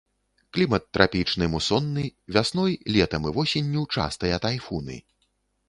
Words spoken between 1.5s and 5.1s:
мусонны, вясной, летам і восенню частыя тайфуны.